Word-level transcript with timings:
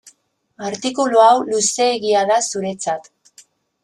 Artikulu 0.69 1.19
hau 1.25 1.35
luzeegia 1.49 2.23
da 2.31 2.39
zuretzat. 2.53 3.11